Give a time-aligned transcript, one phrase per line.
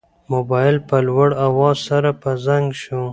[0.33, 3.01] موبایل په لوړ اواز سره په زنګ شو.